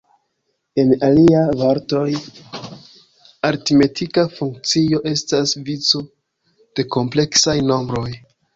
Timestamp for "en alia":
0.83-1.41